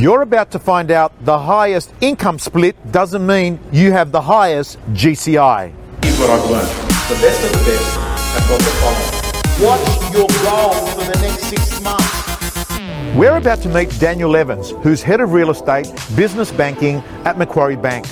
[0.00, 4.78] You're about to find out the highest income split doesn't mean you have the highest
[4.94, 5.74] GCI.
[6.02, 6.68] Here's what I've learned.
[7.10, 7.96] The best of the best
[8.32, 9.20] have got the following.
[9.60, 13.14] What's your goal for the next six months?
[13.14, 17.76] We're about to meet Daniel Evans, who's head of real estate, business banking at Macquarie
[17.76, 18.06] Bank.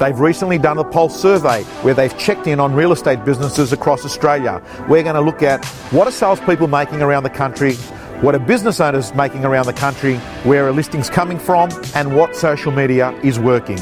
[0.00, 4.04] They've recently done a pulse survey where they've checked in on real estate businesses across
[4.04, 4.60] Australia.
[4.88, 7.76] We're going to look at what are salespeople making around the country,
[8.20, 12.34] what are business owners making around the country, where are listings coming from, and what
[12.34, 13.78] social media is working.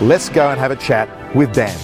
[0.00, 1.76] Let's go and have a chat with Dan.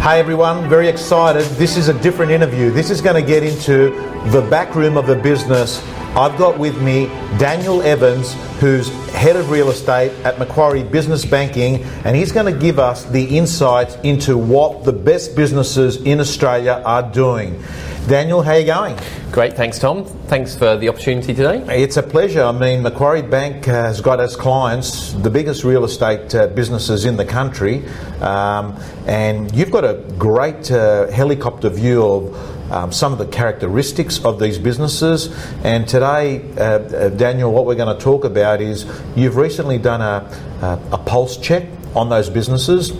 [0.00, 1.44] Hey everyone, very excited.
[1.56, 2.70] This is a different interview.
[2.70, 3.90] This is going to get into
[4.30, 5.80] the back room of the business.
[6.16, 7.06] I've got with me
[7.38, 12.56] Daniel Evans, who's head of real estate at Macquarie Business Banking, and he's going to
[12.56, 17.60] give us the insights into what the best businesses in Australia are doing.
[18.06, 18.96] Daniel, how are you going?
[19.32, 20.04] Great, thanks, Tom.
[20.04, 21.82] Thanks for the opportunity today.
[21.82, 22.44] It's a pleasure.
[22.44, 27.16] I mean, Macquarie Bank has got as clients the biggest real estate uh, businesses in
[27.16, 27.84] the country,
[28.20, 28.78] um,
[29.08, 34.40] and you've got a great uh, helicopter view of um, some of the characteristics of
[34.40, 35.28] these businesses.
[35.64, 40.02] And today, uh, uh Daniel, what we're going to talk about is you've recently done
[40.02, 40.28] a,
[40.60, 41.64] a, a pulse check
[41.94, 42.90] on those businesses.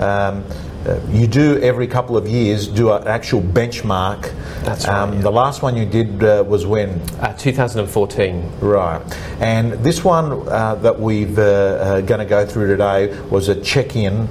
[0.00, 0.44] Um,
[0.86, 4.32] uh, you do every couple of years do an actual benchmark.
[4.64, 4.94] That's right.
[4.94, 5.20] Um, yeah.
[5.22, 7.00] The last one you did uh, was when?
[7.20, 8.60] Uh, 2014.
[8.60, 9.00] Right.
[9.40, 11.26] And this one uh, that we're
[12.02, 14.28] going to go through today was a check-in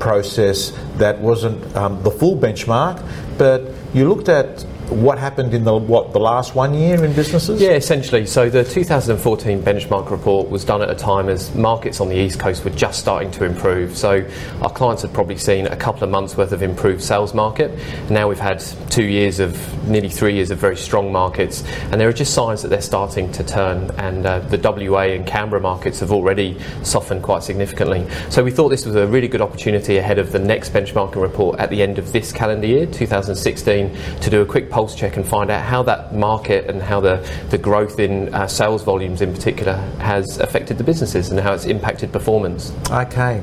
[0.00, 3.00] process that wasn't um, the full benchmark,
[3.38, 7.60] but you looked at what happened in the what the last one year in businesses?
[7.60, 8.26] Yeah, essentially.
[8.26, 12.38] So the 2014 benchmark report was done at a time as markets on the east
[12.38, 13.96] coast were just starting to improve.
[13.96, 14.24] So
[14.62, 17.70] our clients had probably seen a couple of months worth of improved sales market.
[18.10, 19.56] Now we've had two years of
[19.88, 23.30] nearly three years of very strong markets, and there are just signs that they're starting
[23.32, 23.90] to turn.
[23.98, 28.06] And uh, the WA and Canberra markets have already softened quite significantly.
[28.30, 31.58] So we thought this was a really good opportunity ahead of the next benchmarking report
[31.58, 35.26] at the end of this calendar year, 2016, to do a quick pulse check and
[35.26, 37.16] find out how that market and how the,
[37.48, 41.64] the growth in uh, sales volumes in particular has affected the businesses and how it's
[41.64, 42.74] impacted performance.
[42.90, 43.42] Okay.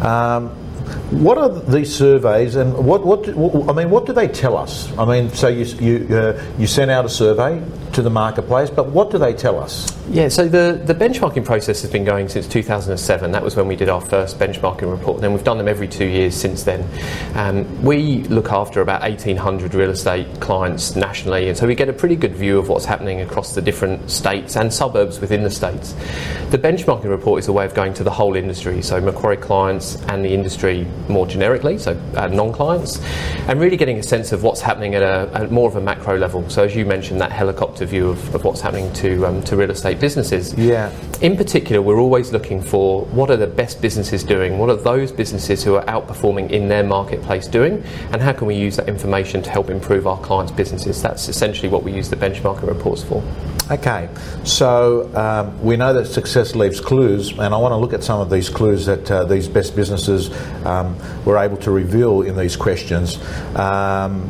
[0.00, 0.50] Um,
[1.12, 4.90] what are these surveys, and what, what, what, I mean, what do they tell us?
[4.98, 7.62] I mean, so you you uh, you sent out a survey
[7.92, 9.92] to the marketplace, but what do they tell us?
[10.08, 13.32] Yeah, so the, the benchmarking process has been going since 2007.
[13.32, 15.16] That was when we did our first benchmarking report.
[15.16, 16.86] And then we've done them every two years since then.
[17.34, 21.92] Um, we look after about 1,800 real estate clients nationally, and so we get a
[21.92, 25.94] pretty good view of what's happening across the different states and suburbs within the states.
[26.50, 29.96] The benchmarking report is a way of going to the whole industry, so Macquarie clients
[30.02, 33.00] and the industry more generically, so uh, non-clients,
[33.48, 36.16] and really getting a sense of what's happening at a, at more of a macro
[36.16, 36.48] level.
[36.48, 39.70] So as you mentioned, that helicopter view of, of what's happening to um, to real
[39.70, 40.54] estate businesses.
[40.54, 40.92] Yeah.
[41.20, 45.12] In particular, we're always looking for what are the best businesses doing, what are those
[45.12, 49.42] businesses who are outperforming in their marketplace doing, and how can we use that information
[49.42, 51.02] to help improve our clients' businesses.
[51.02, 53.22] That's essentially what we use the benchmarking reports for.
[53.70, 54.08] Okay,
[54.44, 58.20] so um, we know that success leaves clues, and I want to look at some
[58.20, 60.30] of these clues that uh, these best businesses
[60.66, 63.18] um, were able to reveal in these questions.
[63.56, 64.28] Um,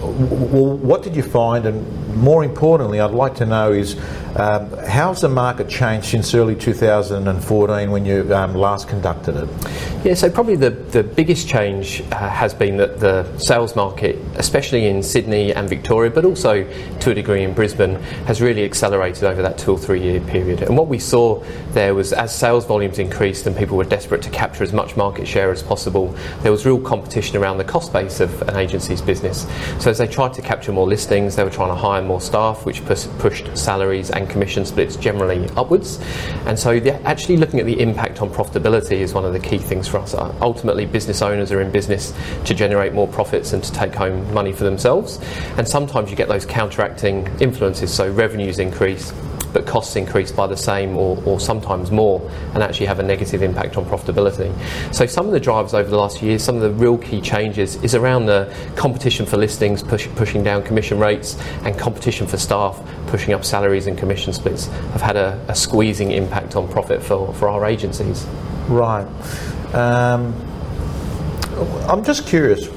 [0.00, 1.66] well, what did you find?
[1.66, 3.96] And more importantly, I'd like to know is
[4.36, 9.48] um, how's the market changed since early 2014 when you um, last conducted it?
[10.04, 14.86] Yeah, so probably the, the biggest change uh, has been that the sales market, especially
[14.86, 16.64] in Sydney and Victoria, but also
[17.00, 20.62] to a degree in Brisbane, has really accelerated over that two or three year period.
[20.62, 21.42] And what we saw
[21.72, 25.26] there was as sales volumes increased and people were desperate to capture as much market
[25.26, 29.46] share as possible, there was real competition around the cost base of an agency's business.
[29.80, 32.64] So as they tried to capture more listings, they were trying to hire more staff,
[32.66, 35.98] which pushed salaries and commission splits generally upwards.
[36.46, 39.88] And so, actually looking at the impact on profitability is one of the key things
[39.88, 40.14] for us.
[40.14, 42.12] Uh, ultimately, business owners are in business
[42.44, 45.18] to generate more profits and to take home money for themselves.
[45.56, 47.92] And sometimes you get those counteracting influences.
[47.92, 49.12] So, revenues increase,
[49.52, 52.20] but costs increase by the same or, or sometimes more
[52.54, 54.52] and actually have a negative impact on profitability.
[54.94, 57.20] So some of the drivers over the last few years, some of the real key
[57.20, 62.36] changes is around the competition for listings, push, pushing down commission rates, and competition for
[62.36, 67.02] staff, pushing up salaries and commission splits, have had a, a squeezing impact on profit
[67.02, 68.26] for, for our agencies.
[68.68, 69.06] Right.
[69.74, 70.34] Um,
[71.88, 72.68] I'm just curious,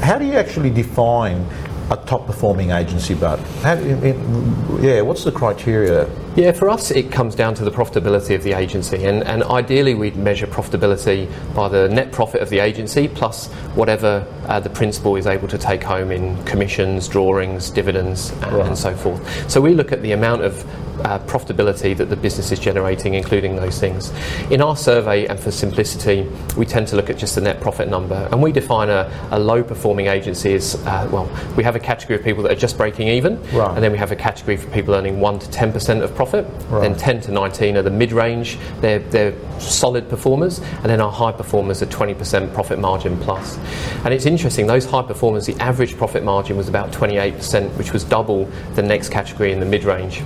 [0.00, 1.44] how do you actually define
[1.90, 6.08] a top performing agency, but how, yeah, what's the criteria?
[6.34, 9.94] Yeah, for us, it comes down to the profitability of the agency, and, and ideally,
[9.94, 15.16] we'd measure profitability by the net profit of the agency plus whatever uh, the principal
[15.16, 18.66] is able to take home in commissions, drawings, dividends, and, right.
[18.66, 19.50] and so forth.
[19.50, 20.64] So we look at the amount of
[21.04, 24.12] uh, profitability that the business is generating, including those things.
[24.50, 27.88] In our survey, and for simplicity, we tend to look at just the net profit
[27.88, 31.80] number, and we define a, a low performing agency as uh, well, we have a
[31.80, 33.74] category of people that are just breaking even, right.
[33.74, 36.80] and then we have a category for people earning 1 to 10% of profit, right.
[36.80, 41.12] then 10 to 19 are the mid range, they're, they're solid performers, and then our
[41.12, 43.58] high performers are 20% profit margin plus.
[44.04, 48.04] And it's interesting, those high performers, the average profit margin was about 28%, which was
[48.04, 50.22] double the next category in the mid range.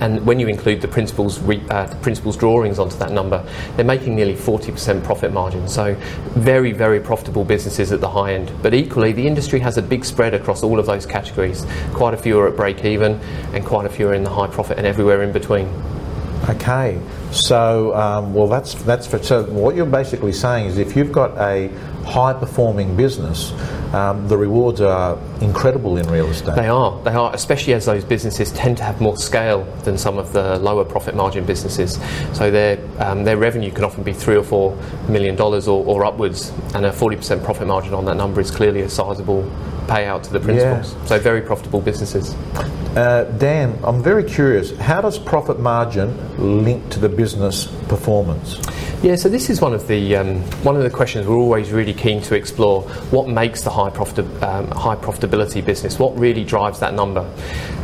[0.00, 3.44] And when you include the principal's, re, uh, the principal's drawings onto that number,
[3.76, 5.68] they're making nearly 40% profit margin.
[5.68, 5.94] So,
[6.34, 8.52] very, very profitable businesses at the high end.
[8.62, 11.66] But equally, the industry has a big spread across all of those categories.
[11.92, 13.14] Quite a few are at break even,
[13.52, 15.68] and quite a few are in the high profit, and everywhere in between.
[16.48, 17.00] Okay,
[17.32, 19.42] so um, well, that's that's for, so.
[19.44, 21.68] What you're basically saying is, if you've got a
[22.04, 23.52] high performing business,
[23.92, 26.54] um, the rewards are incredible in real estate.
[26.54, 27.02] They are.
[27.02, 30.58] They are, especially as those businesses tend to have more scale than some of the
[30.60, 31.98] lower profit margin businesses.
[32.32, 34.76] So their um, their revenue can often be three or four
[35.08, 38.82] million dollars or, or upwards, and a 40% profit margin on that number is clearly
[38.82, 39.42] a sizable
[39.88, 40.94] payout to the principals.
[40.94, 41.04] Yeah.
[41.06, 42.36] So very profitable businesses.
[42.96, 44.74] Uh, Dan, I'm very curious.
[44.78, 48.56] How does profit margin link to the business performance?
[49.06, 51.94] Yeah, so this is one of the um, one of the questions we're always really
[51.94, 52.82] keen to explore.
[53.12, 55.96] What makes the high profit um, high profitability business?
[55.96, 57.20] What really drives that number?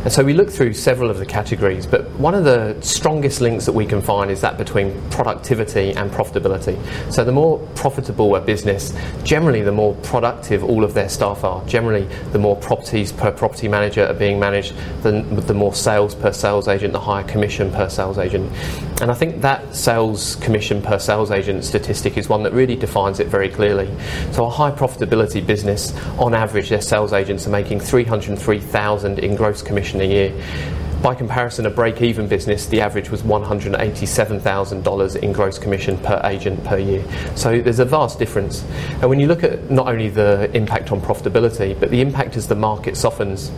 [0.03, 3.65] And so we look through several of the categories, but one of the strongest links
[3.65, 6.77] that we can find is that between productivity and profitability.
[7.09, 8.93] So the more profitable a business,
[9.23, 11.65] generally the more productive all of their staff are.
[11.65, 12.03] Generally,
[12.33, 14.73] the more properties per property manager are being managed,
[15.03, 18.51] the, the more sales per sales agent, the higher commission per sales agent.
[19.03, 23.19] And I think that sales commission per sales agent statistic is one that really defines
[23.19, 23.93] it very clearly.
[24.31, 29.61] So a high profitability business, on average, their sales agents are making 303,000 in gross
[29.61, 30.31] commission a year.
[31.01, 36.63] By comparison, a break even business, the average was $187,000 in gross commission per agent
[36.63, 37.03] per year.
[37.35, 38.63] So there's a vast difference.
[39.01, 42.47] And when you look at not only the impact on profitability, but the impact as
[42.47, 43.51] the market softens,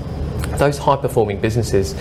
[0.57, 1.93] those high performing businesses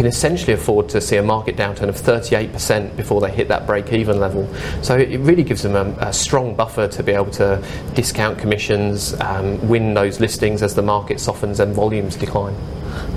[0.00, 3.92] can essentially afford to see a market downturn of 38% before they hit that break
[3.92, 4.48] even level.
[4.80, 7.62] So it really gives them a, a strong buffer to be able to
[7.92, 12.54] discount commissions, um, win those listings as the market softens and volumes decline.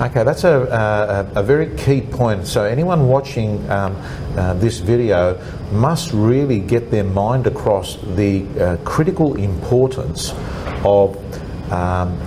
[0.02, 2.48] Okay, that's a, a, a, very key point.
[2.48, 3.96] So, anyone watching um,
[4.36, 5.42] uh, this video
[5.72, 10.34] must really get their mind across the uh, critical importance
[10.84, 11.16] of
[11.72, 12.20] um,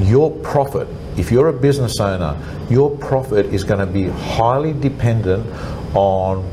[0.00, 0.88] your profit.
[1.18, 5.46] If you're a business owner, your profit is going to be highly dependent
[5.94, 6.48] on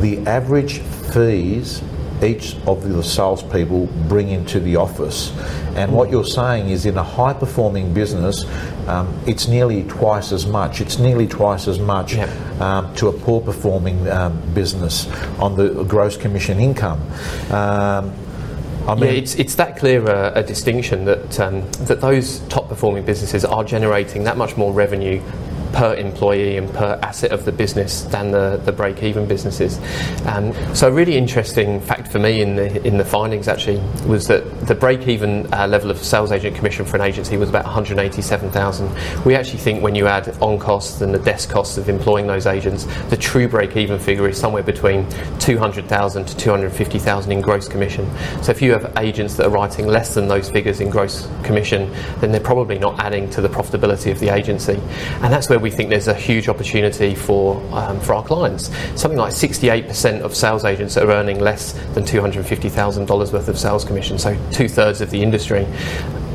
[0.00, 1.82] the average fees
[2.22, 5.32] each of the salespeople bring into the office.
[5.74, 8.44] And what you're saying is, in a high performing business,
[8.86, 10.80] um, it's nearly twice as much.
[10.80, 12.28] It's nearly twice as much yep.
[12.60, 15.08] um, to a poor performing um, business
[15.38, 17.00] on the gross commission income.
[18.86, 22.68] I mean, yeah, it's, it's that clear a, a distinction that um, that those top
[22.68, 25.22] performing businesses are generating that much more revenue
[25.72, 29.78] per employee and per asset of the business than the, the break even businesses.
[30.26, 34.26] Um, so, a really interesting fact for me in the, in the findings actually was
[34.28, 37.64] that the break even uh, level of sales agent commission for an agency was about
[37.64, 39.24] 187,000.
[39.24, 42.46] We actually think when you add on costs and the desk costs of employing those
[42.46, 45.08] agents, the true break even figure is somewhere between
[45.38, 48.08] 200,000 to 250,000 in gross commission.
[48.42, 51.90] So, if you have agents that are writing less than those figures in gross commission,
[52.20, 54.80] then they're probably not adding to the profitability of the agency.
[55.22, 58.70] And that's where we think there's a huge opportunity for, um, for our clients.
[58.94, 64.18] Something like 68% of sales agents are earning less than $250,000 worth of sales commission,
[64.18, 65.66] so two thirds of the industry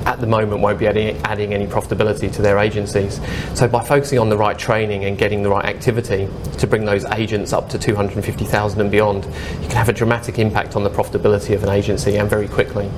[0.08, 3.20] at the moment won't be adding, adding, any profitability to their agencies.
[3.56, 6.30] So by focusing on the right training and getting the right activity
[6.60, 10.78] to bring those agents up to 250,000 and beyond, you can have a dramatic impact
[10.78, 12.90] on the profitability of an agency and very quickly.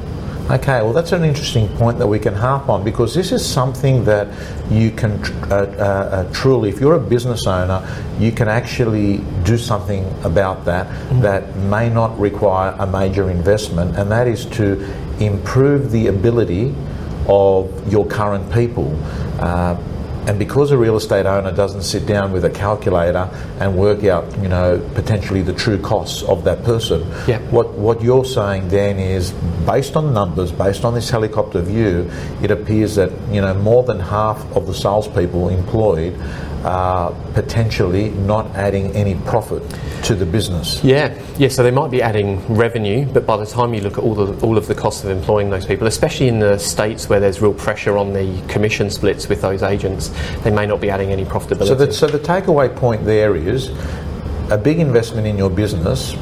[0.50, 4.03] Okay, well, that's an interesting point that we can harp on because this is something
[4.06, 4.27] that
[4.72, 7.88] you can tr- uh, uh, uh, truly, if you're a business owner,
[8.18, 11.22] you can actually do something about that mm-hmm.
[11.22, 14.82] that may not require a major investment, and that is to
[15.20, 16.74] improve the ability
[17.27, 18.98] of your current people.
[19.39, 19.75] Uh,
[20.29, 23.27] and because a real estate owner doesn't sit down with a calculator
[23.59, 27.41] and work out, you know, potentially the true costs of that person, yep.
[27.50, 29.31] what what you're saying, then is
[29.65, 32.07] based on numbers, based on this helicopter view,
[32.43, 36.15] it appears that you know more than half of the salespeople employed
[36.63, 39.63] are potentially not adding any profit
[40.03, 40.83] to the business.
[40.83, 41.47] Yeah, yeah.
[41.47, 44.39] So they might be adding revenue, but by the time you look at all the
[44.45, 47.53] all of the costs of employing those people, especially in the states where there's real
[47.53, 50.11] pressure on the commission splits with those agents,
[50.43, 51.67] they may not be adding any profitability.
[51.67, 53.69] So the, so the takeaway point there is
[54.51, 56.15] a big investment in your business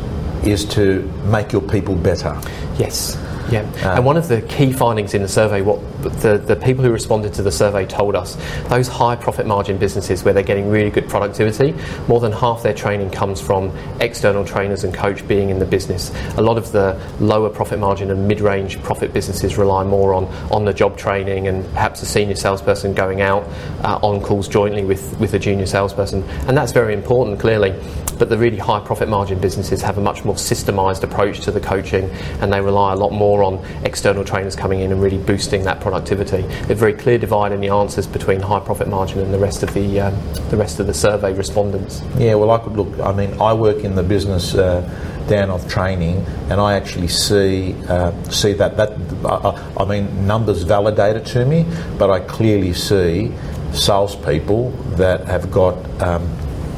[0.44, 2.40] is to make your people better.
[2.78, 3.18] Yes.
[3.50, 5.80] Yeah, and one of the key findings in the survey, what
[6.22, 8.38] the, the people who responded to the survey told us,
[8.68, 11.74] those high profit margin businesses where they're getting really good productivity,
[12.08, 16.12] more than half their training comes from external trainers and coach being in the business.
[16.38, 20.26] A lot of the lower profit margin and mid range profit businesses rely more on
[20.52, 23.44] on the job training and perhaps a senior salesperson going out
[23.84, 26.24] uh, on calls jointly with, with a junior salesperson.
[26.48, 27.74] And that's very important, clearly.
[28.18, 31.60] But the really high profit margin businesses have a much more systemised approach to the
[31.60, 32.10] coaching
[32.42, 35.80] and they rely a lot more on external trainers coming in and really boosting that
[35.80, 36.44] productivity.
[36.72, 39.74] A very clear divide in the answers between high profit margin and the rest of
[39.74, 42.02] the um, the rest of the survey respondents.
[42.18, 43.00] Yeah, well, I could look.
[43.00, 44.56] I mean, I work in the business.
[44.56, 44.88] Uh,
[45.28, 50.64] down of training, and I actually see uh, see that that I, I mean numbers
[50.64, 51.66] validate it to me,
[51.98, 53.34] but I clearly see
[53.74, 56.30] salespeople that have got um,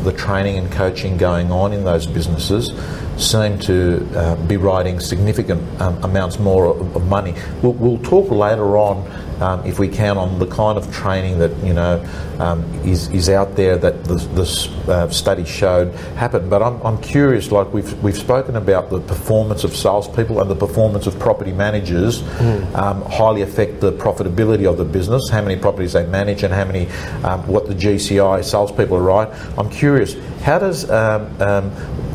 [0.04, 2.72] the training and coaching going on in those businesses
[3.20, 7.36] seem to uh, be writing significant um, amounts more of, of money.
[7.62, 9.06] We'll, we'll, talk later on,
[9.42, 12.04] um, if we can, on the kind of training that you know
[12.40, 16.50] um, is, is out there that this, uh, study showed happened.
[16.50, 20.56] But I'm, I'm curious, like we've we've spoken about the performance of salespeople and the
[20.56, 23.12] performance of property managers mm.
[23.12, 26.88] highly affect the profitability of the business, how many properties they manage, and how many
[27.24, 29.30] um, what the GCI salespeople are right.
[29.58, 31.30] I'm curious, how does um,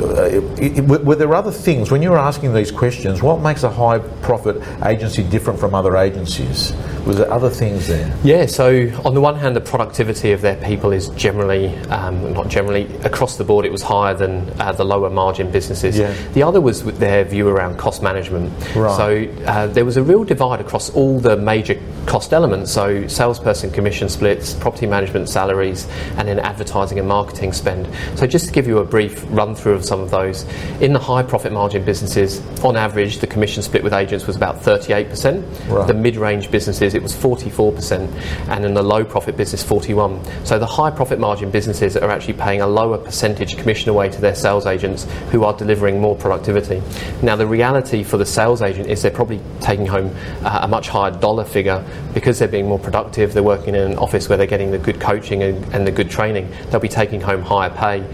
[0.01, 0.25] Uh,
[0.59, 3.23] it, it, were there other things when you were asking these questions?
[3.23, 6.73] What makes a high profit agency different from other agencies?
[7.07, 8.17] Was there other things there?
[8.25, 8.47] Yeah.
[8.47, 12.85] So on the one hand, the productivity of their people is generally, um, not generally,
[13.05, 15.99] across the board, it was higher than uh, the lower margin businesses.
[15.99, 16.15] Yeah.
[16.33, 18.53] The other was their view around cost management.
[18.75, 18.97] Right.
[18.97, 22.73] So uh, there was a real divide across all the major cost elements.
[22.73, 27.89] So salesperson commission splits, property management salaries, and then advertising and marketing spend.
[28.17, 30.45] So just to give you a brief run through of some of those,
[30.81, 34.57] in the high profit margin businesses, on average, the commission split with agents was about
[34.57, 35.69] 38%.
[35.69, 35.87] Right.
[35.87, 38.09] The mid range businesses, it was 44%,
[38.49, 40.21] and in the low profit business, 41.
[40.45, 44.21] So the high profit margin businesses are actually paying a lower percentage commission away to
[44.21, 46.83] their sales agents who are delivering more productivity.
[47.23, 50.89] Now, the reality for the sales agent is they're probably taking home uh, a much
[50.89, 54.47] higher dollar figure because they're being more productive, they're working in an office where they're
[54.47, 58.05] getting the good coaching and, and the good training, they'll be taking home higher pay.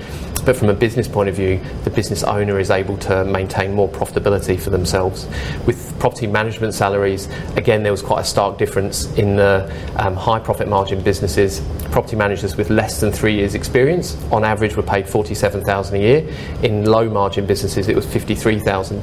[0.41, 3.89] But from a business point of view, the business owner is able to maintain more
[3.89, 5.27] profitability for themselves.
[5.67, 10.39] With property management salaries, again, there was quite a stark difference in the um, high
[10.39, 11.61] profit margin businesses.
[11.91, 16.35] Property managers with less than three years' experience, on average, were paid 47,000 a year.
[16.63, 19.03] In low margin businesses, it was 53,000.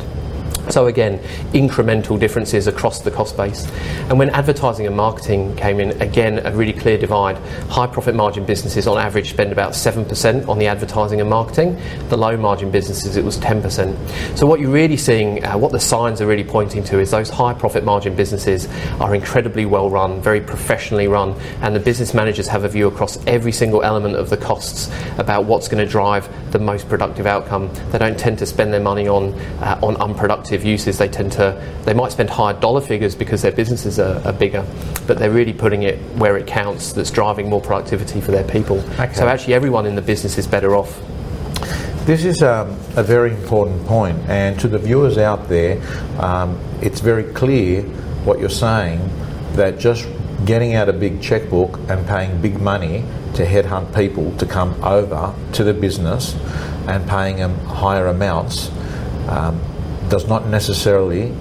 [0.69, 1.19] So again,
[1.53, 3.69] incremental differences across the cost base.
[4.09, 7.37] And when advertising and marketing came in, again, a really clear divide.
[7.69, 11.79] High profit margin businesses on average spend about 7% on the advertising and marketing.
[12.09, 14.37] The low margin businesses, it was 10%.
[14.37, 17.29] So what you're really seeing, uh, what the signs are really pointing to is those
[17.29, 18.67] high profit margin businesses
[18.99, 23.17] are incredibly well run, very professionally run, and the business managers have a view across
[23.25, 27.69] every single element of the costs about what's going to drive the most productive outcome.
[27.91, 31.61] They don't tend to spend their money on, uh, on unproductive uses, they tend to
[31.83, 34.65] they might spend higher dollar figures because their businesses are, are bigger,
[35.05, 36.93] but they're really putting it where it counts.
[36.93, 38.79] That's driving more productivity for their people.
[38.99, 39.13] Okay.
[39.13, 41.01] So actually, everyone in the business is better off.
[42.05, 45.81] This is um, a very important point, and to the viewers out there,
[46.21, 47.83] um, it's very clear
[48.23, 48.99] what you're saying
[49.53, 50.07] that just
[50.45, 55.33] getting out a big checkbook and paying big money to headhunt people to come over
[55.53, 56.35] to the business
[56.87, 58.69] and paying them higher amounts
[59.27, 59.59] um,
[60.09, 61.33] does not necessarily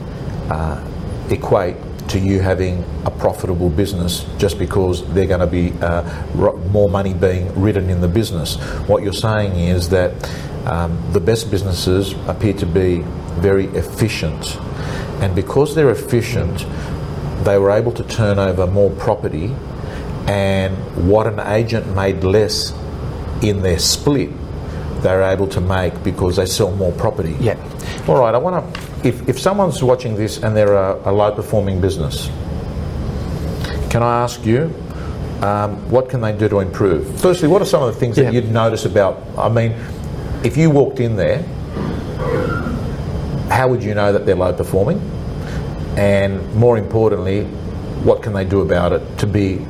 [0.50, 0.82] uh,
[1.30, 1.76] equate
[2.08, 6.02] to you having a profitable business just because they're going to be uh,
[6.70, 8.56] more money being written in the business.
[8.86, 10.12] What you're saying is that
[10.66, 13.02] um, the best businesses appear to be
[13.40, 14.56] very efficient,
[15.20, 16.66] and because they're efficient,
[17.44, 19.54] they were able to turn over more property,
[20.26, 20.76] and
[21.08, 22.72] what an agent made less
[23.42, 24.30] in their split
[25.00, 27.36] they're able to make because they sell more property.
[27.38, 27.54] Yeah.
[28.08, 31.32] All right, I want to, if, if someone's watching this and they're a, a low
[31.32, 32.28] performing business,
[33.90, 34.72] can I ask you,
[35.42, 37.20] um, what can they do to improve?
[37.20, 38.24] Firstly, what are some of the things yeah.
[38.24, 39.72] that you'd notice about, I mean,
[40.44, 41.42] if you walked in there,
[43.50, 44.98] how would you know that they're low performing?
[45.96, 47.42] And more importantly,
[48.04, 49.66] what can they do about it to be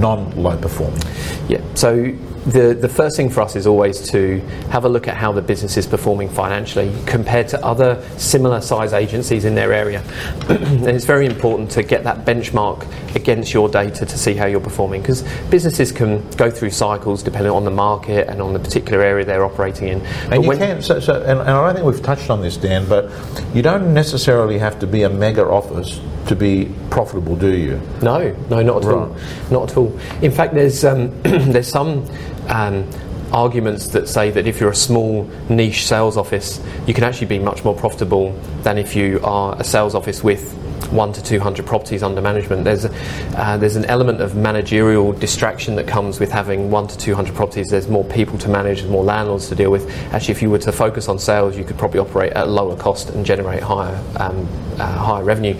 [0.00, 1.02] non low performing?
[1.48, 2.12] Yeah, so
[2.46, 5.42] the, the first thing for us is always to have a look at how the
[5.42, 10.02] business is performing financially compared to other similar size agencies in their area.
[10.48, 14.60] and it's very important to get that benchmark against your data to see how you're
[14.60, 19.02] performing because businesses can go through cycles depending on the market and on the particular
[19.02, 20.00] area they're operating in.
[20.00, 22.56] And But you can, so, so, and, and I don't think we've touched on this,
[22.56, 23.10] Dan, but
[23.54, 27.80] you don't necessarily have to be a mega office to be profitable, do you?
[28.02, 29.06] No, no, not at all.
[29.06, 29.50] Right.
[29.50, 29.98] Not at all.
[30.22, 32.06] In fact, there's um, there's some
[32.50, 32.88] um,
[33.32, 37.38] arguments that say that if you're a small niche sales office, you can actually be
[37.38, 40.56] much more profitable than if you are a sales office with
[40.90, 42.64] one to 200 properties under management.
[42.64, 42.92] There's a,
[43.36, 47.70] uh, there's an element of managerial distraction that comes with having one to 200 properties.
[47.70, 49.88] There's more people to manage, more landlords to deal with.
[50.12, 53.10] Actually, if you were to focus on sales, you could probably operate at lower cost
[53.10, 55.54] and generate higher um, uh, higher revenue.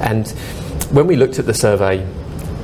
[0.00, 0.28] And
[0.92, 2.06] when we looked at the survey,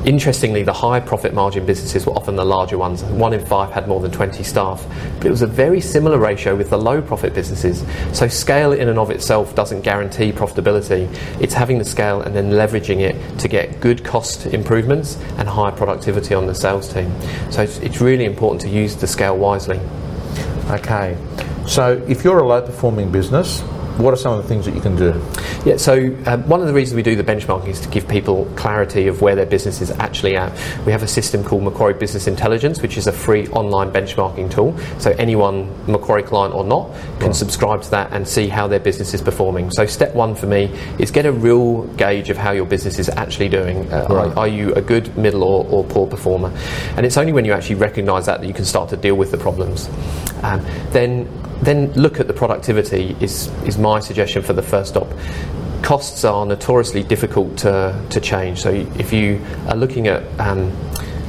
[0.05, 3.03] Interestingly, the high profit margin businesses were often the larger ones.
[3.05, 4.87] One in five had more than 20 staff.
[5.17, 7.85] But it was a very similar ratio with the low profit businesses.
[8.13, 11.09] So, scale in and of itself doesn't guarantee profitability.
[11.41, 15.73] It's having the scale and then leveraging it to get good cost improvements and higher
[15.73, 17.11] productivity on the sales team.
[17.51, 19.81] So, it's, it's really important to use the scale wisely.
[20.71, 21.17] Okay.
[21.67, 23.63] So if you're a low performing business,
[23.99, 25.13] what are some of the things that you can do?
[25.65, 25.95] Yeah, so
[26.27, 29.23] um, one of the reasons we do the benchmarking is to give people clarity of
[29.23, 30.53] where their business is actually at.
[30.85, 34.77] We have a system called Macquarie Business Intelligence, which is a free online benchmarking tool.
[34.99, 39.15] So anyone, Macquarie client or not, can subscribe to that and see how their business
[39.15, 39.71] is performing.
[39.71, 40.65] So step one for me
[40.99, 43.91] is get a real gauge of how your business is actually doing.
[43.93, 44.31] Uh, Right.
[44.33, 46.53] are, are you a good, middle, or, or poor performer?
[46.97, 49.31] And it's only when you actually recognise that that you can start to deal with
[49.31, 49.89] the problems.
[50.43, 51.27] Um, then
[51.65, 55.09] then look at the productivity is, is my suggestion for the first stop.
[55.83, 58.61] Costs are notoriously difficult to, to change.
[58.61, 60.73] So if you are looking at um,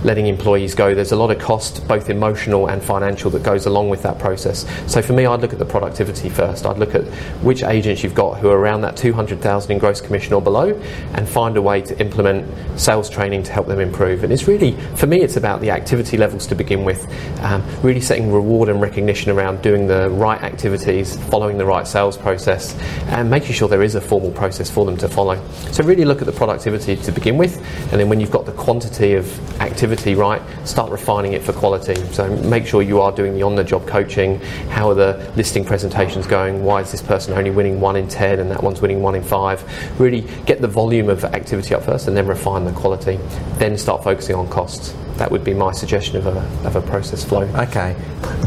[0.05, 3.89] letting employees go, there's a lot of cost, both emotional and financial, that goes along
[3.89, 4.65] with that process.
[4.85, 6.65] So for me, I'd look at the productivity first.
[6.65, 7.03] I'd look at
[7.41, 10.79] which agents you've got who are around that 200,000 in gross commission or below,
[11.13, 12.45] and find a way to implement
[12.79, 14.23] sales training to help them improve.
[14.23, 17.07] And it's really, for me, it's about the activity levels to begin with,
[17.41, 22.15] um, really setting reward and recognition around doing the right activities, following the right sales
[22.15, 22.75] process,
[23.07, 25.41] and making sure there is a formal process for them to follow.
[25.71, 27.57] So really look at the productivity to begin with,
[27.91, 29.25] and then when you've got the quantity of
[29.61, 31.95] activity right, start refining it for quality.
[32.13, 34.39] So make sure you are doing the on-the-job coaching.
[34.69, 36.63] How are the listing presentations going?
[36.63, 39.23] Why is this person only winning one in ten and that one's winning one in
[39.23, 39.63] five?
[39.99, 43.17] Really get the volume of activity up first, and then refine the quality.
[43.57, 44.93] Then start focusing on costs.
[45.17, 47.43] That would be my suggestion of a, of a process flow.
[47.43, 47.95] Okay.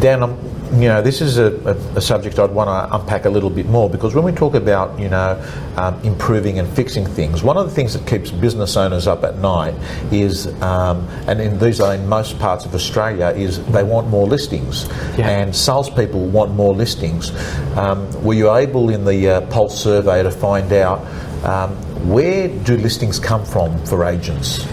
[0.01, 0.37] Dan, um,
[0.73, 3.67] you know, this is a, a, a subject I'd want to unpack a little bit
[3.67, 5.43] more because when we talk about, you know,
[5.77, 9.39] um, improving and fixing things, one of the things that keeps business owners up at
[9.39, 9.75] night
[10.13, 14.27] is, um, and in these are in most parts of Australia, is they want more
[14.27, 14.89] listings.
[15.17, 15.29] Yeah.
[15.29, 17.31] And salespeople want more listings.
[17.77, 21.01] Um, were you able in the uh, Pulse survey to find out
[21.45, 21.71] um,
[22.09, 24.67] where do listings come from for agents?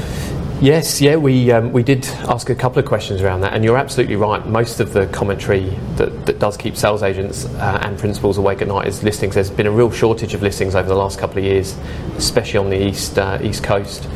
[0.61, 3.77] Yes, yeah, we, um, we did ask a couple of questions around that, and you're
[3.77, 4.43] absolutely right.
[4.47, 8.69] Most of the commentary that, that does keep sales agents uh, and principals awake at
[8.69, 9.35] night is listings.
[9.35, 11.77] There's been a real shortage of listings over the last couple of years,
[12.15, 14.07] especially on the east uh, east coast.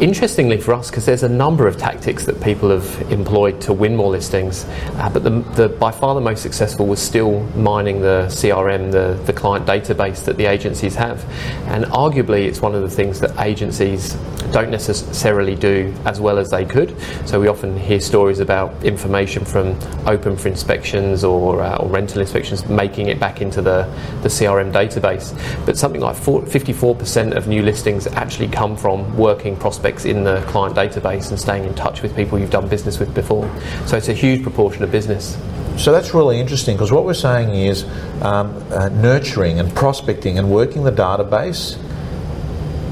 [0.00, 3.94] Interestingly for us, because there's a number of tactics that people have employed to win
[3.94, 8.26] more listings, uh, but the, the, by far the most successful was still mining the
[8.26, 11.24] CRM, the, the client database that the agencies have.
[11.68, 14.14] And arguably, it's one of the things that agencies
[14.50, 16.96] don't necessarily do as well as they could.
[17.24, 19.78] So we often hear stories about information from
[20.08, 23.84] open for inspections or, uh, or rental inspections making it back into the,
[24.22, 25.32] the CRM database.
[25.64, 30.40] But something like 4, 54% of new listings actually come from working prospects in the
[30.48, 33.48] client database and staying in touch with people you've done business with before.
[33.86, 35.36] So it's a huge proportion of business.
[35.76, 37.84] So that's really interesting because what we're saying is
[38.22, 41.78] um, uh, nurturing and prospecting and working the database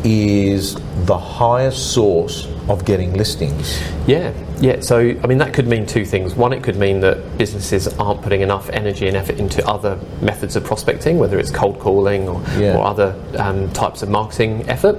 [0.04, 0.74] is
[1.06, 3.80] the highest source of getting listings.
[4.06, 4.80] Yeah, yeah.
[4.80, 6.34] So, I mean, that could mean two things.
[6.34, 10.56] One, it could mean that businesses aren't putting enough energy and effort into other methods
[10.56, 12.76] of prospecting, whether it's cold calling or, Yeah.
[12.76, 14.96] or other um, types of marketing effort.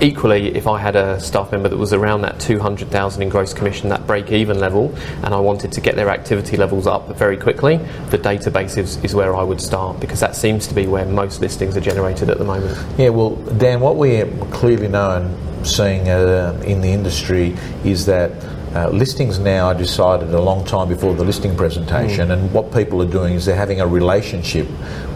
[0.00, 3.88] Equally, if I had a staff member that was around that 200,000 in gross commission,
[3.88, 7.76] that break even level, and I wanted to get their activity levels up very quickly,
[8.10, 11.40] the database is, is where I would start because that seems to be where most
[11.40, 12.76] listings are generated at the moment.
[12.98, 18.32] Yeah, well, Dan, what we clearly know and seeing uh, in the industry is that
[18.74, 23.00] uh, listings now are decided a long time before the listing presentation, and what people
[23.00, 24.66] are doing is they're having a relationship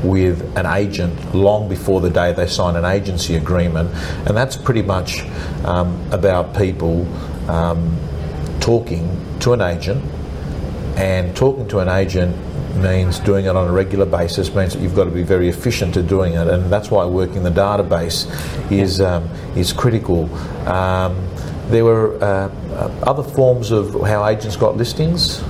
[0.05, 3.90] with an agent long before the day they sign an agency agreement,
[4.29, 5.25] and that's pretty much
[5.64, 7.07] um, about people
[7.51, 7.99] um,
[8.61, 9.09] talking
[9.40, 10.05] to an agent
[10.97, 12.37] and talking to an agent
[12.77, 15.97] means doing it on a regular basis means that you've got to be very efficient
[15.97, 18.27] at doing it, and that's why working the database
[18.71, 20.33] is um, is critical.
[20.68, 21.16] Um,
[21.70, 22.48] there were uh,
[23.02, 25.42] other forms of how agents got listings.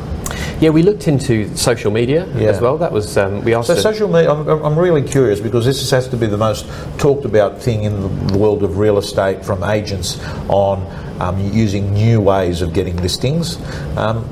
[0.61, 2.48] Yeah, we looked into social media Yeah.
[2.48, 2.78] as well.
[2.78, 3.68] That was um, we asked.
[3.68, 6.66] So social media, I'm, I'm really curious because this has to be the most
[6.98, 10.85] talked about thing in the world of real estate from agents on
[11.20, 13.59] um, using new ways of getting listings.
[13.96, 14.28] Um,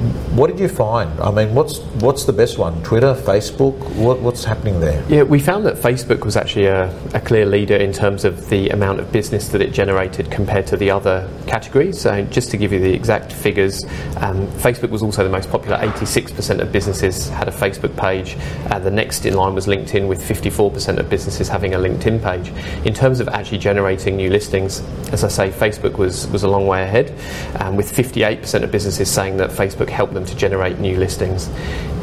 [0.00, 1.20] what did you find?
[1.20, 2.82] I mean, what's what's the best one?
[2.82, 3.76] Twitter, Facebook?
[3.96, 5.04] What, what's happening there?
[5.10, 8.70] Yeah, we found that Facebook was actually a, a clear leader in terms of the
[8.70, 12.00] amount of business that it generated compared to the other categories.
[12.00, 13.84] So, just to give you the exact figures,
[14.16, 15.76] um, Facebook was also the most popular.
[15.76, 18.38] 86% of businesses had a Facebook page.
[18.70, 22.48] Uh, the next in line was LinkedIn, with 54% of businesses having a LinkedIn page.
[22.86, 24.80] In terms of actually generating new listings,
[25.12, 27.12] as I say, Facebook was, was a long way ahead,
[27.60, 31.50] um, with 58% of businesses saying that Facebook helped them to generate new listings.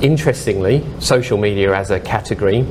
[0.01, 2.65] Interestingly, social media as a category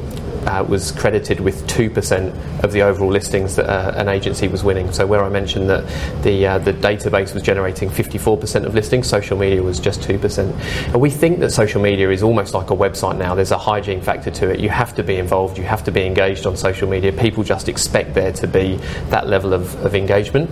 [0.46, 4.92] uh, was credited with 2% of the overall listings that uh, an agency was winning.
[4.92, 5.84] So, where I mentioned that
[6.22, 10.92] the, uh, the database was generating 54% of listings, social media was just 2%.
[10.92, 13.34] And we think that social media is almost like a website now.
[13.34, 14.60] There's a hygiene factor to it.
[14.60, 17.12] You have to be involved, you have to be engaged on social media.
[17.12, 18.76] People just expect there to be
[19.10, 20.50] that level of, of engagement.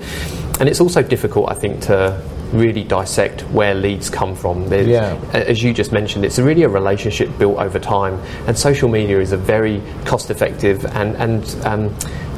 [0.58, 2.20] And it's also difficult, I think, to
[2.54, 4.68] really dissect where leads come from.
[4.68, 5.16] There's, Yeah.
[5.32, 9.32] as you just mentioned, it's really a relationship built over time, and social media is
[9.32, 11.94] a very cost-effective and and um,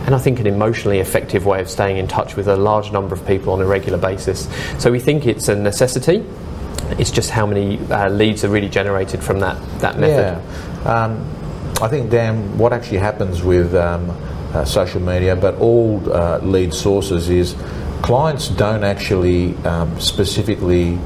[0.07, 3.15] and I think an emotionally effective way of staying in touch with a large number
[3.15, 4.49] of people on a regular basis.
[4.79, 6.25] So we think it's a necessity.
[6.99, 10.41] It's just how many uh, leads are really generated from that that method.
[10.85, 11.05] Yeah.
[11.05, 11.27] Um,
[11.83, 14.09] I think, Dan, what actually happens with um,
[14.55, 17.55] uh, social media, but all uh, lead sources, is
[18.03, 20.99] clients don't actually um, specifically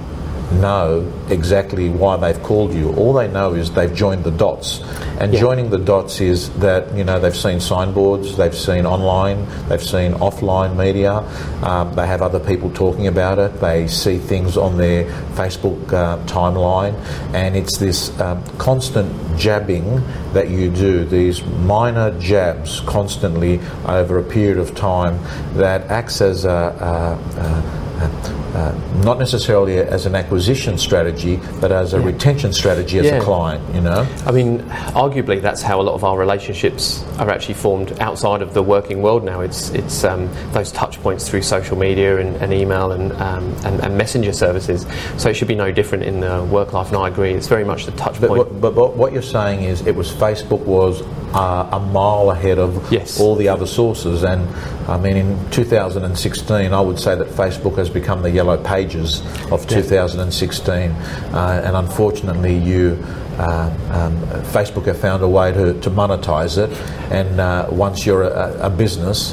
[0.52, 2.92] know exactly why they've called you.
[2.94, 4.82] All they know is they've joined the dots.
[5.18, 5.40] And Yeah.
[5.40, 10.14] joining the dots is that, you know, they've seen signboards, they've seen online, they've seen
[10.14, 11.22] offline media,
[11.62, 16.16] um, they have other people talking about it, they see things on their Facebook uh,
[16.26, 16.94] timeline,
[17.34, 24.22] and it's this um, constant jabbing that you do, these minor jabs constantly over a
[24.22, 25.18] period of time
[25.54, 31.92] that acts as a, a, a uh, not necessarily as an acquisition strategy, but as
[31.92, 33.16] a retention strategy as Yeah.
[33.16, 33.62] a client.
[33.74, 34.60] You know, I mean,
[34.94, 39.02] arguably, that's how a lot of our relationships are actually formed outside of the working
[39.02, 39.40] world now.
[39.40, 43.80] It's it's um, those touch points through social media and, and email and, um, and
[43.80, 44.86] and messenger services.
[45.16, 46.88] So it should be no different in the work life.
[46.88, 48.52] And I agree, it's very much the touch but point.
[48.52, 51.02] what, but what you're saying is it was Facebook was
[51.34, 53.20] uh, a mile ahead of Yes.
[53.20, 54.48] all the other sources, and
[54.88, 59.66] I mean in 2016, I would say that Facebook has become the yellow pages of
[59.66, 62.98] 2016, uh, and unfortunately, you.
[63.38, 64.18] Uh, um,
[64.52, 66.70] Facebook have found a way to, to monetize it,
[67.10, 69.32] and uh, once you're a, a business,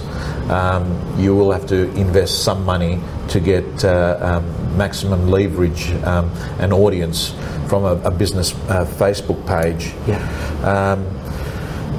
[0.49, 0.85] um,
[1.19, 6.29] you will have to invest some money to get uh, um, maximum leverage um,
[6.59, 7.33] and audience
[7.67, 9.93] from a, a business uh, Facebook page.
[10.07, 10.21] Yeah.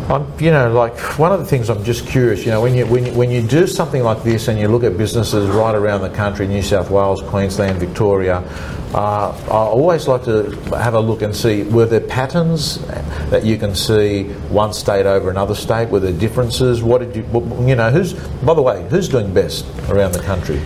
[0.09, 2.47] I'm, you know, like one of the things I'm just curious.
[2.47, 4.83] You know, when you when you, when you do something like this and you look
[4.83, 8.39] at businesses right around the country, New South Wales, Queensland, Victoria,
[8.95, 12.79] uh, I always like to have a look and see were there patterns
[13.29, 15.91] that you can see one state over another state?
[15.91, 16.83] Were there differences?
[16.83, 17.23] What did you,
[17.67, 20.63] you know, who's by the way, who's doing best around the country?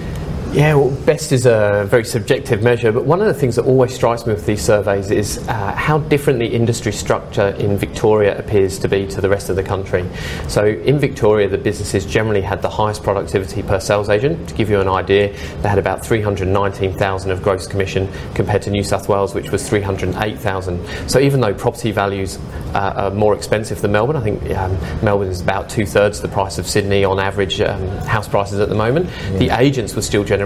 [0.52, 3.94] Yeah, well, best is a very subjective measure, but one of the things that always
[3.94, 8.78] strikes me with these surveys is uh, how different the industry structure in Victoria appears
[8.80, 10.04] to be to the rest of the country.
[10.48, 14.46] So, in Victoria, the businesses generally had the highest productivity per sales agent.
[14.50, 18.84] To give you an idea, they had about 319,000 of gross commission compared to New
[18.84, 21.08] South Wales, which was 308,000.
[21.08, 22.38] So, even though property values
[22.74, 26.28] uh, are more expensive than Melbourne, I think um, Melbourne is about two thirds the
[26.28, 29.08] price of Sydney on average um, house prices at the moment.
[29.38, 30.41] The agents were still generating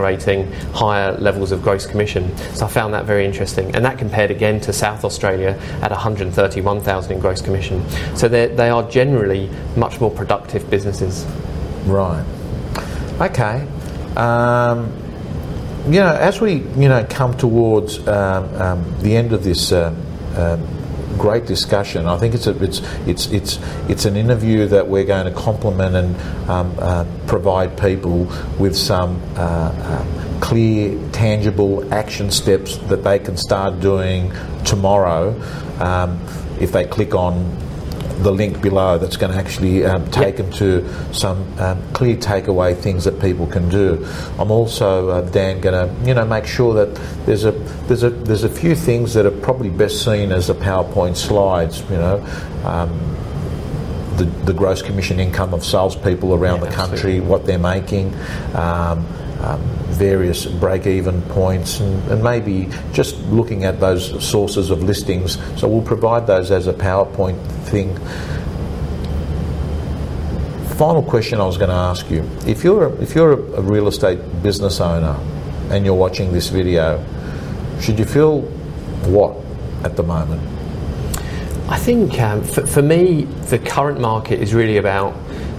[0.73, 2.37] higher levels of gross commission.
[2.55, 3.75] So I found that very interesting.
[3.75, 7.85] And that compared again to South Australia at 131,000 in gross commission.
[8.17, 8.49] So they're-
[8.83, 11.25] generally much more productive businesses.
[11.87, 12.25] Right.
[13.21, 13.67] Okay.
[14.17, 14.93] Um,
[15.87, 19.97] you know, as we you know come towards um, um, the end of this um,
[20.37, 20.76] um,
[21.17, 25.27] great discussion, I think it's a, it's it's it's it's an interview that we're going
[25.27, 29.21] to complement and um, uh, provide people with some.
[29.37, 34.31] Uh, um, Clear, tangible action steps that they can start doing
[34.65, 35.35] tomorrow
[35.81, 36.21] um,
[36.61, 37.57] if they click on
[38.19, 42.77] the link below that's going to actually um, take them to some um, clear takeaway
[42.77, 44.07] things that people can do.
[44.39, 46.95] I'm also uh, Dan going to you know make sure that
[47.27, 50.55] there's a there's a there's a few things that are probably best seen as the
[50.55, 51.81] PowerPoint slides.
[51.91, 52.27] You know.
[52.65, 53.17] Um,
[54.17, 57.21] the, the, gross commission income of salespeople around yeah, the country, absolutely.
[57.21, 58.15] what they're making,
[58.55, 59.07] um,
[59.41, 65.39] um, various break-even points, and, and, maybe just looking at those sources of listings.
[65.61, 67.97] So we'll provide those as a PowerPoint thing.
[70.77, 73.89] Final question I was going to ask you: If you're a, if you're a real
[73.89, 75.17] estate business owner
[75.71, 77.05] and you're watching this video,
[77.81, 78.43] should you feel
[79.11, 79.37] what
[79.85, 80.43] at the moment?
[81.69, 85.15] I think um, for, for me, the current market is really about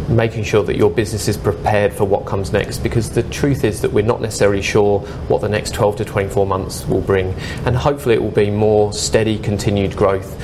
[0.10, 3.82] making sure that your business is prepared for what comes next because the truth is
[3.82, 7.34] that we're not necessarily sure what the next 12 to 24 months will bring.
[7.66, 10.36] And hopefully it will be more steady continued growth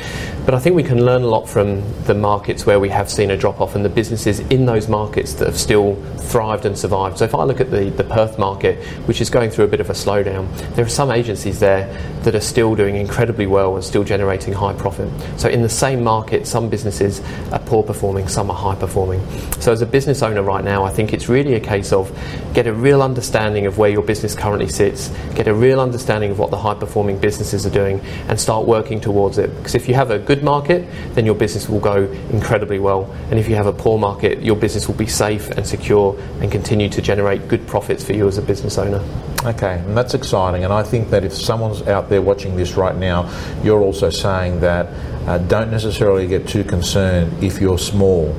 [0.46, 3.32] but I think we can learn a lot from the markets where we have seen
[3.32, 7.18] a drop off and the businesses in those markets that have still thrived and survived.
[7.18, 9.80] So if I look at the, the Perth market, which is going through a bit
[9.80, 11.88] of a slowdown, there are some agencies there
[12.24, 15.10] that are still doing incredibly well and still generating high profit.
[15.38, 19.22] So in the same market, some businesses are poor performing, some are high performing.
[19.60, 22.12] So as a business owner right now, I think it's really a case of
[22.54, 26.40] get a real understanding of where your business currently sits, get a real understanding of
[26.40, 29.56] what the high performing businesses are doing, and start working towards it.
[29.58, 33.04] Because if you have a good good market, then your business will go incredibly well.
[33.30, 36.52] And if you have a poor market, your business will be safe and secure and
[36.52, 39.04] continue to generate good profits for you as a business owner.
[39.46, 40.64] Okay, and that's exciting.
[40.64, 43.30] And I think that if someone's out there watching this right now,
[43.64, 44.88] you're also saying that
[45.28, 48.36] uh, don't necessarily get too concerned if you're small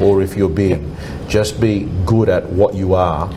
[0.00, 0.82] or if you're big.
[1.28, 3.30] Just be good at what you are,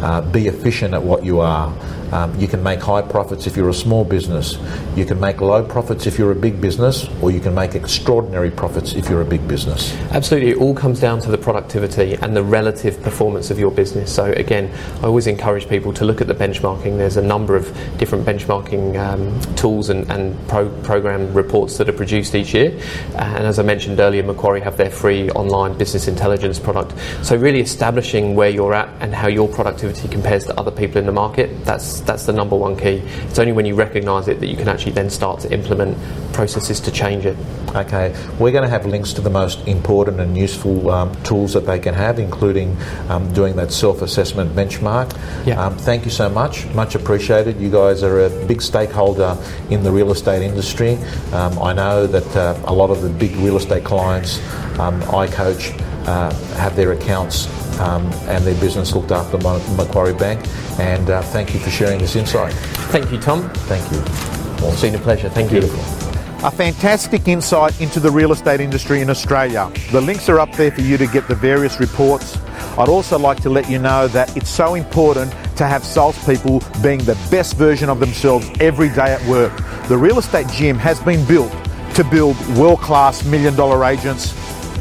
[0.00, 1.74] uh, be efficient at what you are.
[2.12, 4.58] Um, you can make high profits if you're a small business.
[4.96, 8.50] You can make low profits if you're a big business, or you can make extraordinary
[8.50, 9.94] profits if you're a big business.
[10.10, 10.50] Absolutely.
[10.50, 14.14] It all comes down to the productivity and the relative performance of your business.
[14.14, 16.96] So, again, I always encourage people to look at the benchmarking.
[16.96, 17.66] There's a number of
[17.98, 22.78] different benchmarking um, tools and, and pro- program reports that are produced each year.
[23.16, 26.94] And as I mentioned earlier, Macquarie have their free online business intelligence product.
[27.22, 31.06] So, really establishing where you're at and how your productivity compares to other people in
[31.06, 33.02] the market, that's that's the number one key.
[33.28, 35.96] It's only when you recognise it that you can actually then start to implement
[36.32, 37.36] processes to change it.
[37.74, 41.66] Okay, we're going to have links to the most important and useful um, tools that
[41.66, 42.76] they can have, including
[43.08, 45.16] um, doing that self-assessment benchmark.
[45.46, 45.62] Yeah.
[45.62, 47.60] Um, thank you so much, much appreciated.
[47.60, 49.36] You guys are a big stakeholder
[49.70, 50.94] in the real estate industry.
[51.32, 54.40] Um, I know that uh, a lot of the big real estate clients
[54.78, 55.72] um, I coach
[56.06, 57.46] uh, have their accounts
[57.80, 60.46] um, and their business looked after by Macquarie Bank.
[60.78, 62.52] And uh, thank you for sharing this insight.
[62.92, 63.48] Thank you, Tom.
[63.66, 63.98] Thank you.
[63.98, 64.72] Awesome.
[64.72, 65.28] It's been a pleasure.
[65.28, 65.78] Thank Beautiful.
[65.78, 66.08] you.
[66.46, 69.72] A fantastic insight into the real estate industry in Australia.
[69.90, 72.36] The links are up there for you to get the various reports.
[72.78, 77.00] I'd also like to let you know that it's so important to have salespeople being
[77.00, 79.52] the best version of themselves every day at work.
[79.88, 81.50] The real estate gym has been built
[81.94, 84.32] to build world class million dollar agents.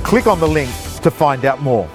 [0.03, 0.69] Click on the link
[1.01, 1.89] to find out more.